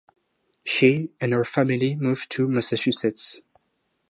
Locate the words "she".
0.65-1.11